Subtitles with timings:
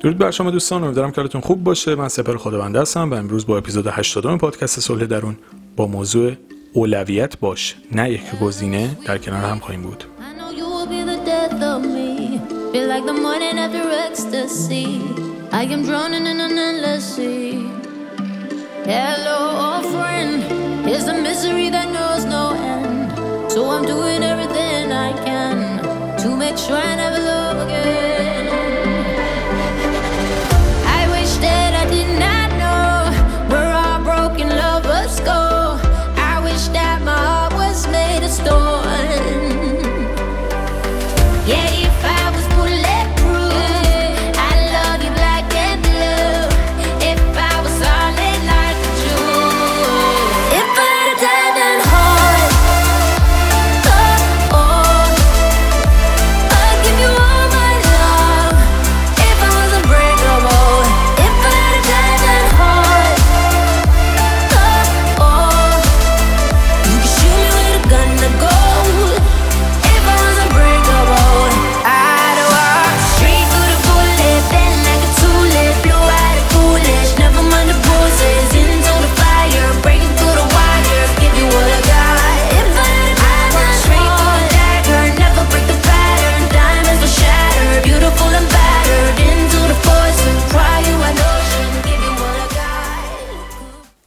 [0.00, 1.94] درود بر شما دوستان امیدوارم که حالتون خوب باشه.
[1.94, 5.36] من سپر خداوند هستم و امروز با اپیزود 80 پادکست صلح درون
[5.76, 6.32] با موضوع
[6.72, 7.76] اولویت باش.
[7.92, 10.04] نه یک گزینه در کنار هم خواهیم بود.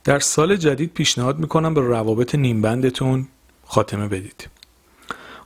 [0.03, 3.27] در سال جدید پیشنهاد می‌کنم به روابط نیمبندتون
[3.65, 4.49] خاتمه بدید.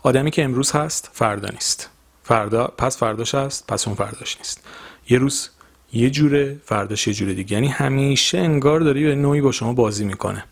[0.03, 1.89] آدمی که امروز هست فردا نیست.
[2.23, 4.63] فردا پس فرداش هست پس اون فرداش نیست.
[5.09, 5.49] یه روز
[5.93, 7.53] یه جوره فرداش یه جوره دیگه.
[7.53, 10.43] یعنی همیشه انگار داری به نوعی با شما بازی می‌کنه.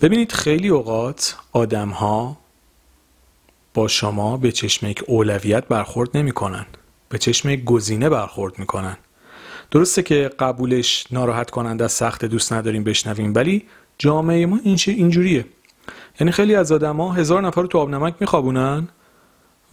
[0.00, 2.36] ببینید خیلی اوقات آدم ها
[3.74, 6.66] با شما به چشم یک اولویت برخورد نمی‌کنن.
[7.08, 8.96] به چشم یک گزینه برخورد می‌کنن.
[9.70, 13.64] درسته که قبولش ناراحت کننده از سخت دوست نداریم بشنویم ولی
[13.98, 15.44] جامعه ما این اینجوریه
[16.20, 18.88] یعنی خیلی از آدما هزار نفر رو تو آب نمک میخوابونن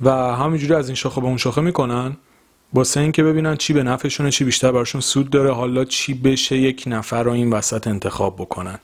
[0.02, 2.18] و همینجوری از این شاخه به اون شاخه می‌کنن
[2.74, 6.84] واسه اینکه ببینن چی به نفعشونه چی بیشتر براشون سود داره حالا چی بشه یک
[6.88, 8.80] نفر رو این وسط انتخاب بکنن.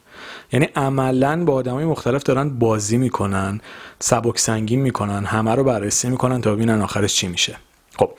[0.52, 3.62] یعنی عملا با آدمای مختلف دارن بازی می‌کنن
[4.00, 7.56] سبک سنگین می‌کنن همه رو بررسی می‌کنن تا ببینن آخرش چی میشه.
[7.98, 8.12] خب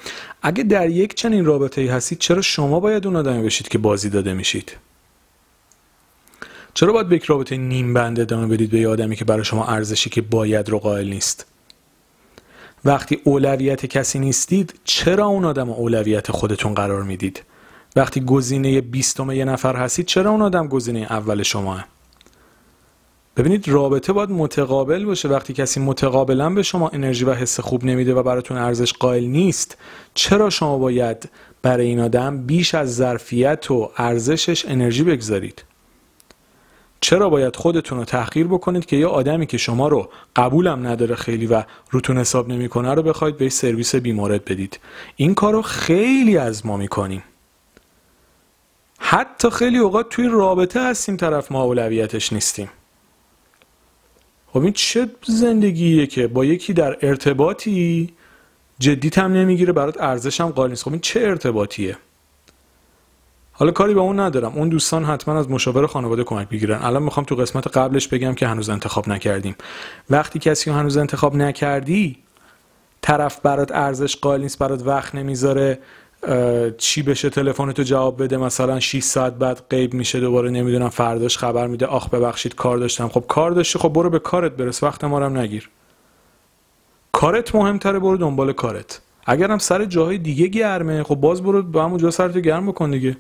[0.43, 4.11] اگه در یک چنین رابطه ای هستید چرا شما باید اون آدمی بشید که بازی
[4.11, 4.77] داده میشید؟
[6.75, 9.67] چرا باید به یک رابطه نیم بند ادامه بدید به یه آدمی که برای شما
[9.67, 11.47] ارزشی که باید رو قائل نیست؟
[12.85, 17.43] وقتی اولویت کسی نیستید چرا اون آدم اولویت خودتون قرار می‌دید؟
[17.97, 21.87] وقتی گزینه بیستم یه نفر هستید چرا اون آدم گزینه اول شماه
[23.39, 25.29] ببینید رابطه باید متقابل باشه.
[25.29, 29.77] وقتی کسی متقابلا به شما انرژی و حس خوب نمیده و براتون ارزش قائل نیست
[30.15, 31.29] چرا شما باید
[31.63, 35.65] برای این آدم بیش از ظرفیت و ارزشش انرژی بگذارید؟
[37.01, 41.47] چرا باید خودتون رو تحقیر بکنید که یه آدمی که شما رو قبولم نداره خیلی
[41.47, 44.81] و روتون حساب نمی‌کنه رو بخواید به سرویس بیمارت بدید؟
[45.17, 47.23] این کار رو خیلی از ما می‌کنیم.
[48.99, 52.69] حتی خیلی اوقات توی رابطه هستیم طرف ما اولویتش نیستیم.
[54.53, 58.13] خب این چه زندگیه که با یکی در ارتباطی
[58.79, 60.85] جدیت هم نمی‌گیره برات ارزش هم قائل نیست.
[60.85, 61.97] خب این چه ارتباطیه؟
[63.53, 64.53] حالا کاری به اون ندارم.
[64.55, 68.47] اون دوستان حتما از مشاور خانواده کمک بگیرن الان می‌خوام تو قسمت قبلش بگم که
[68.47, 69.55] هنوز انتخاب نکردیم.
[70.11, 72.19] وقتی کسی هنوز انتخاب نکردی
[73.01, 75.79] طرف برات ارزش قائل نیست برات وقت نمی‌ذاره.
[76.79, 81.67] چی بشه تلفنتو جواب بده؟ مثلا 6 ساعت بعد غیب میشه دوباره نمی‌دونم فرداش خبر
[81.67, 83.09] میده آخ ببخشید کار داشتم.
[83.09, 85.71] خب کار داشتی خب برو به کارت برس وقت ما هم نگیر.
[87.13, 89.01] کارت مهمتره برو دنبال کارت.
[89.27, 93.17] اگرم سر جاهای دیگه گرمه خب باز برو با همون جا سرتو گرم بکن دیگه.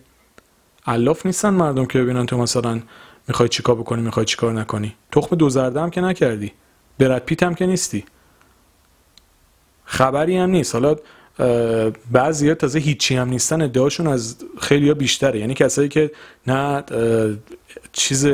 [0.86, 2.80] الاف نیستن مردم که ببینن تو مثلا
[3.28, 4.94] می‌خوای چیکار بکنی می‌خوای چیکار نکنی.
[5.12, 6.52] تخم دو زرده هم که نکردی.
[6.98, 8.04] برد پیت هم که نیستی.
[9.84, 10.74] خبری هم نیست.
[10.74, 10.96] حالا
[12.12, 15.40] بعضی ها تازه هیچی هم نیستن ادعاشون از خیلی ها بیشتره.
[15.40, 16.10] یعنی کسایی که
[16.46, 16.84] نه
[17.92, 18.28] چیز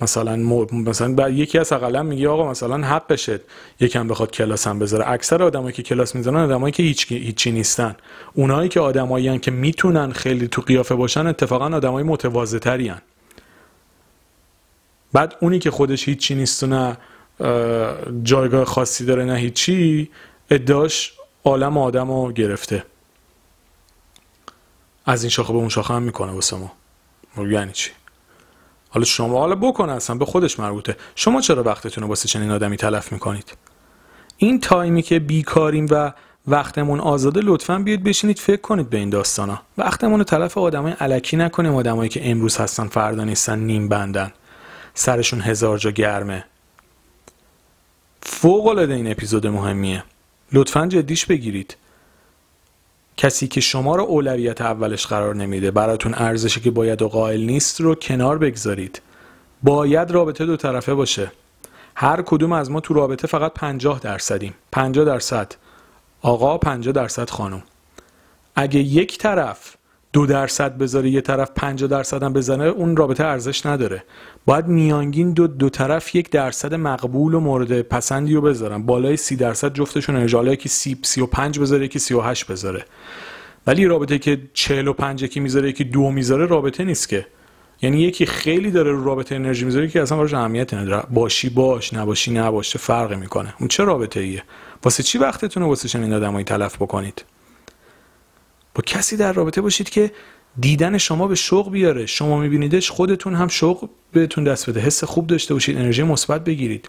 [0.00, 0.36] مثلا
[0.72, 3.40] مثلا بعد یکی از اقلا میگه آقا مثلا حقشه
[3.80, 5.10] یکم بخواد کلاس هم بذاره.
[5.10, 7.96] اکثر آدمایی که کلاس می‌ذارن آدمایی که هیچ هیچی نیستن.
[8.34, 12.92] اونایی که آدمایی که می‌تونن خیلی تو قیافه باشن اتفاقا آدمای متواضع‌تری
[15.12, 16.96] بعد اونی که خودش هیچی نیست و نه
[18.22, 20.10] جایگاه خاصی داره نه هیچی
[20.50, 21.12] ادعاش
[21.44, 22.84] عالم آدم رو گرفته.
[25.06, 26.72] از این شاخه به اون شاخه هم می‌کنه واسه ما.
[27.36, 27.90] یعنی چی؟
[28.88, 30.96] حالا شما حالا بکنه اصلا به خودش مربوطه.
[31.14, 33.52] شما چرا وقتتون رو واسه چنین آدمی تلف می‌کنید؟
[34.36, 36.12] این تایمی که بیکاریم و
[36.46, 39.62] وقتمون آزاده لطفا بیاید بشینید فکر کنید به این داستانا.
[39.78, 44.32] وقتمون رو تلف آدمای علکی نکنیم آدمایی که امروز هستن فردا نیستن نیم بندن.
[44.94, 46.44] سرشون هزار جا گرمه.
[48.22, 50.04] فوق العاده این اپیزود مهمیه.
[50.52, 51.76] لطفا جدیش بگیرید.
[53.16, 57.80] کسی که شما رو اولویت اولش قرار نمیده براتون ارزشی که باید و قائل نیست
[57.80, 59.02] رو کنار بگذارید.
[59.62, 61.32] باید رابطه دو طرفه باشه.
[61.94, 64.54] هر کدوم از ما تو رابطه فقط 50 درصدیم.
[64.72, 65.54] 50 درصد
[66.22, 67.62] آقا 50 درصد خانم.
[68.54, 69.76] اگه یک طرف
[70.12, 74.04] دو درصد بذاره یه طرف 50 درصد هم بزنه اون رابطه ارزش نداره.
[74.46, 78.82] باید میانگین دو دو طرف یک درصد مقبول و مورد پسندی رو بذارن.
[78.82, 82.46] بالای سی درصد جفتشون انرژی که سی, سی و پنج بذاره یکی سی و هشت
[82.46, 82.84] بذاره.
[83.66, 87.26] ولی رابطه که 45 یکی می‌ذاره یکی دو می‌ذاره رابطه نیست که.
[87.82, 91.02] یعنی یکی خیلی داره رو رابطه انرژی می‌ذاره که اصلا براش اهمیت نداره.
[91.10, 94.42] باشی باش نباشی نباشه فرقی می‌کنه؟ اون چه رابطه ایه
[94.84, 97.24] واسه چی وقتتون رو واسه چنین آدمایی تلف بکنید؟
[98.80, 100.12] کسی در رابطه باشید که
[100.60, 102.06] دیدن شما به شوق بیاره.
[102.06, 104.80] شما میبینیدش خودتون هم شوق بهتون دست بده.
[104.80, 106.88] حس خوب داشته باشید انرژی مثبت بگیرید.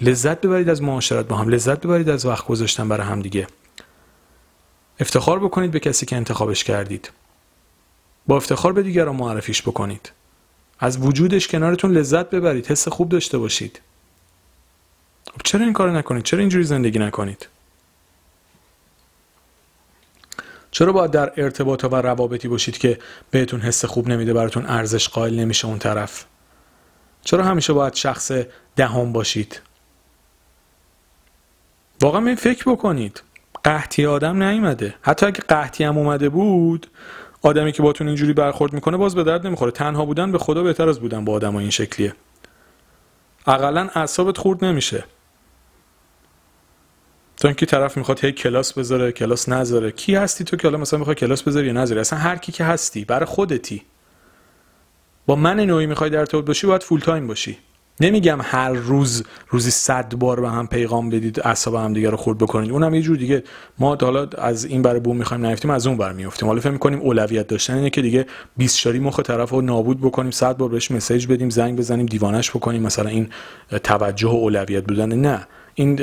[0.00, 1.48] لذت ببرید از معاشرت با هم.
[1.48, 3.46] لذت ببرید از وقت گذاشتن برای هم دیگه.
[5.00, 7.10] افتخار بکنید به کسی که انتخابش کردید.
[8.26, 10.12] با افتخار به دیگران معرفیش بکنید.
[10.78, 12.66] از وجودش کنارتون لذت ببرید.
[12.66, 13.80] حس خوب داشته باشید.
[15.32, 17.48] خب چرا این کارو نکنید؟ چرا اینجوری زندگی نکنید؟
[20.74, 22.98] چرا باید در ارتباط و روابطی باشید که
[23.30, 26.24] بهتون حس خوب نمیده براتون ارزش قائل نمیشه اون طرف؟
[27.22, 28.32] چرا همیشه باید شخص
[28.76, 29.60] دهم باشید؟
[32.02, 33.22] واقعا این فکر بکنید.
[33.64, 34.94] قحطی آدم نیومده.
[35.02, 36.86] حتی اگه قحطی هم اومده بود
[37.42, 39.70] آدمی که باتون اینجوری برخورد می‌کنه باز به درد نمی‌خوره.
[39.70, 42.14] تنها بودن به خدا بهتر از بودن با آدم این شکلیه.
[43.46, 45.04] اقلا اعصابت خورد نمیشه.
[47.44, 49.90] تا اینکه طرف می‌خواد هی کلاس بذاره کلاس نذاره.
[49.90, 52.64] کی هستی تو که حالا مثلا می‌خوای کلاس بذاری یا نذاری؟ اصلا هر کی که
[52.64, 53.82] هستی برای خودتی.
[55.26, 57.58] با من نوعی می‌خوای در ارتباط باشی باید full time باشی.
[58.00, 62.38] نمیگم هر روز روزی صد بار به هم پیغام بدید اعصاب هم دیگه رو خورد
[62.38, 62.70] بکنید.
[62.70, 63.44] اونم یه جور دیگه.
[63.78, 67.00] ما حالا از این برای بوم می‌خوایم نیفتیم از اون بر میفتیم حالا فکر می‌کنیم
[67.00, 68.26] اولویت داشتن اینه که دیگه
[68.56, 72.50] 20 شاری مخ طرف رو نابود بکنیم صد بار بهش مسیج بدیم زنگ بزنیم دیوانش
[72.50, 72.82] بکنیم.
[72.82, 73.28] مثلا این
[73.82, 75.12] توجه و اولویت بودن.
[75.12, 75.46] نه.
[75.74, 76.00] این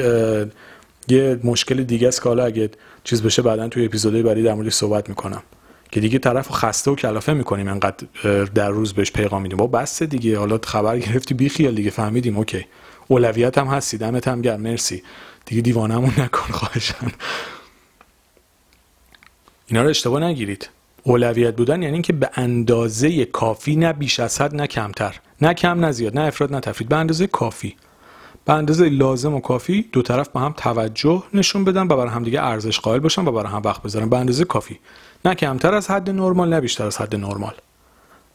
[1.11, 2.69] یه مشکل دیگه است که حالا اگه
[3.03, 5.43] چیز بشه بعدا توی اپیزودهای بعدی در موردش صحبت می‌کنم.
[5.91, 8.07] که دیگه طرف خسته و کلافه می‌کنیم انقدر
[8.43, 9.57] در روز بهش پیغام میدیم.
[9.57, 12.65] بابا بس دیگه حالا خبر گرفتی بی خیال دیگه فهمیدیم okay.
[13.07, 15.03] اولویت هم هستی دمت هم گرم مرسی.
[15.45, 17.11] دیگه دیوانمون نکن خواهشاً
[19.67, 20.69] اینا رو اشتباه نگیرید.
[21.03, 25.19] اولویت بودن یعنی اینکه به اندازه کافی نه بیش از حد نه کمتر.
[25.41, 26.89] نه کم نه زیاد نه افراط نه تفریط.
[26.89, 27.75] به اندازه کافی.
[28.45, 32.23] به اندازه لازم و کافی دو طرف به هم توجه نشون بدن و برای هم
[32.23, 34.09] دیگه ارزش قائل باشن و برای هم وقت بذارن.
[34.09, 34.79] به اندازه کافی.
[35.25, 37.53] نه کمتر از حد نرمال نه بیشتر از حد نرمال.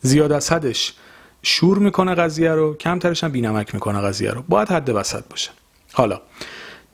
[0.00, 0.94] زیاد از حدش
[1.42, 4.42] شور می‌کنه قضیه رو کمترش هم بینمک می‌کنه قضیه رو.
[4.48, 5.50] باید حد وسط باشه.
[5.92, 6.20] حالا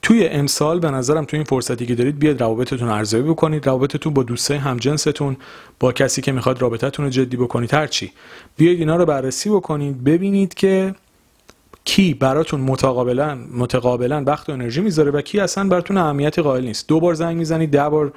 [0.03, 3.67] توی امسال به نظرم توی این فرصتی که دارید بیاد روابطتون ارزیابی بکنید.
[3.67, 5.37] روابطتون با دوستای همجنستون
[5.81, 7.75] با کسی که می‌خواد رابطتون رو جدی بکنید.
[7.75, 8.13] هرچی.
[8.57, 10.95] بیاید اینا رو بررسی بکنید ببینید که
[11.85, 16.89] کی براتون متقابلا متقابلا وقت و انرژی می‌ذاره و کی اصلا براتون اهمیت قائل نیست.
[16.89, 18.13] دو بار زنگ می‌زنید ده بار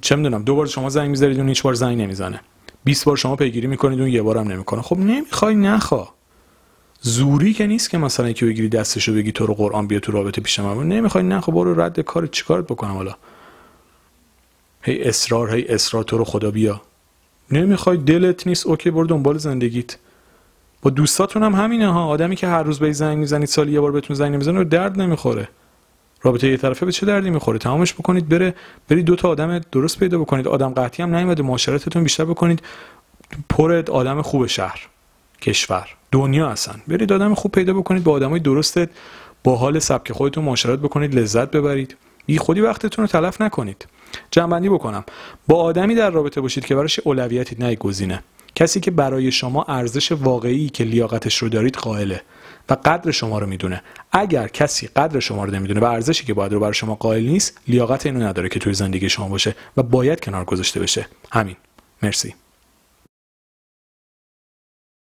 [0.00, 2.40] چه می‌دونم دو بار شما زنگ می‌ذارید اون هیچ بار زنگ نمی‌زنه.
[2.84, 4.82] 20 بار شما پیگیری می‌کنید اون یه بارم نمی‌کنه.
[4.82, 6.08] خب نمی‌خوای نخوا.
[7.00, 10.40] زوری که نیست که مثلا که بگیری دستشو بگی تو رو قرآن بیا تو رابطه
[10.40, 10.88] پیش من.
[10.88, 13.14] نمی‌خوای خب برو رد کار چیکارت بکنم حالا؟
[14.82, 16.80] هی اصرار هی اصرار تو رو خدا بیا.
[17.50, 19.96] نمی‌خوای دلت نیست اوکی برو دنبال زندگیت.
[20.82, 22.06] با دوستاتون هم همینه ها.
[22.06, 25.48] آدمی که هر روز به زنگ می‌زنید سال یه بار بهتون زنگ نمی‌زنه درد نمی‌خوره.
[26.22, 28.54] رابطه یه طرفه به چه دردی می‌خوره؟ تمامش بکنید بره
[28.88, 30.48] برید دو تا آدم درست پیدا بکنید.
[30.48, 32.62] آدم قطعی هم نیومده معاشرتتون بیشتر بکنید.
[33.48, 34.80] پر آدم خوب شهر
[35.40, 36.82] کشور دنیا هستن.
[36.88, 38.80] برید آدم خوب پیدا بکنید با آدمای درست
[39.44, 41.96] با حال سبک خودتون معاشرت بکنید لذت ببرید.
[42.26, 43.86] بی خودی وقتتون رو تلف نکنید.
[44.30, 45.04] جنبندی بکنم.
[45.48, 47.76] با آدمی در رابطه باشید که براش اولویتی نه
[48.54, 52.22] کسی که برای شما ارزش واقعی که لیاقتش رو دارید قائله
[52.70, 53.82] و قدر شما رو می‌دونه.
[54.12, 57.60] اگر کسی قدر شما رو نمی‌دونه و ارزشی که باید رو برای شما قائل نیست
[57.68, 61.06] لیاقت اینو نداره که توی زندگی شما باشه و باید کنار گذاشته بشه.
[61.32, 61.56] همین.
[62.02, 62.34] مرسی.